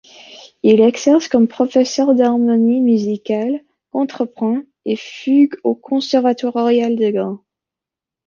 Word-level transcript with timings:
Il 0.63 0.81
exerce 0.81 1.27
comme 1.27 1.47
professeur 1.47 2.15
d'harmonie 2.15 2.79
musicale, 2.81 3.63
contrepoint 3.91 4.63
et 4.83 4.95
fugue 4.95 5.53
au 5.63 5.75
Conservatoire 5.75 6.53
royal 6.53 6.95
de 6.95 7.11
Gand. 7.11 7.43